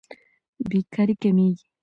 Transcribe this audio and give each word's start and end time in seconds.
بېکاري 0.69 1.15
کمېږي. 1.21 1.65